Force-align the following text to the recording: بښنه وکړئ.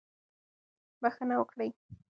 بښنه 1.01 1.35
وکړئ. 1.37 1.69